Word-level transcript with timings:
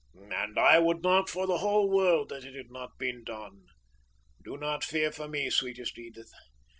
"And 0.31 0.57
I 0.57 0.79
would 0.79 1.03
not 1.03 1.29
for 1.29 1.45
the 1.45 1.59
whole 1.59 1.87
world 1.87 2.29
that 2.29 2.43
it 2.43 2.55
had 2.55 2.71
not 2.71 2.97
been 2.97 3.23
done! 3.23 3.65
Do 4.43 4.57
not 4.57 4.83
fear 4.83 5.11
for 5.11 5.27
me, 5.27 5.51
sweetest 5.51 5.95
Edith! 5.99 6.31